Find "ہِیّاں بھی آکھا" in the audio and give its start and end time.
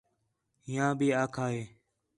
0.67-1.45